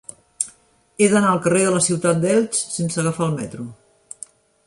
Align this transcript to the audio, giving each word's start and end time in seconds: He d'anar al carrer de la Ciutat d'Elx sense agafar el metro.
He 1.03 1.09
d'anar 1.11 1.33
al 1.33 1.41
carrer 1.47 1.61
de 1.65 1.73
la 1.75 1.83
Ciutat 1.87 2.23
d'Elx 2.23 2.63
sense 2.79 3.01
agafar 3.03 3.27
el 3.27 3.35
metro. 3.43 3.67